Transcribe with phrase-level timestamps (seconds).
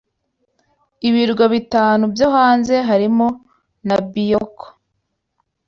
[1.07, 3.27] ibirwa bitanu byo hanze harimo
[3.87, 4.65] na Biyoko